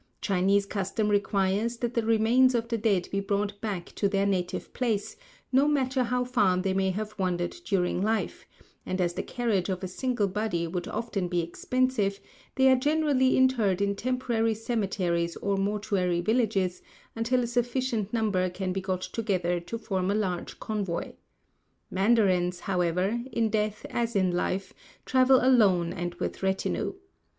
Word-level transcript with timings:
Chinese 0.19 0.65
custom 0.65 1.09
requires 1.09 1.77
that 1.77 1.93
the 1.93 2.03
remains 2.03 2.55
of 2.55 2.67
the 2.69 2.77
dead 2.79 3.07
be 3.11 3.19
brought 3.19 3.61
back 3.61 3.85
to 3.93 4.09
their 4.09 4.25
native 4.25 4.73
place, 4.73 5.15
no 5.51 5.67
matter 5.67 6.01
how 6.05 6.23
far 6.23 6.57
they 6.57 6.73
may 6.73 6.89
have 6.89 7.13
wandered 7.19 7.51
during 7.65 8.01
life, 8.01 8.47
and 8.83 8.99
as 8.99 9.13
the 9.13 9.21
carriage 9.21 9.69
of 9.69 9.83
a 9.83 9.87
single 9.87 10.27
body 10.27 10.65
would 10.65 10.87
often 10.87 11.27
be 11.27 11.41
expensive, 11.41 12.19
they 12.55 12.67
are 12.67 12.75
generally 12.75 13.37
interred 13.37 13.79
in 13.79 13.95
temporary 13.95 14.55
cemeteries 14.55 15.35
or 15.35 15.55
mortuary 15.55 16.19
villages, 16.19 16.81
until 17.15 17.43
a 17.43 17.45
sufficient 17.45 18.11
number 18.11 18.49
can 18.49 18.73
be 18.73 18.81
got 18.81 19.01
together 19.01 19.59
to 19.59 19.77
form 19.77 20.09
a 20.09 20.15
large 20.15 20.59
convoy. 20.59 21.13
Mandarins, 21.91 22.61
however, 22.61 23.21
in 23.31 23.51
death 23.51 23.85
as 23.91 24.15
in 24.15 24.31
life, 24.31 24.73
travel 25.05 25.45
alone 25.45 25.93
and 25.93 26.15
with 26.15 26.41
retinue. 26.41 26.93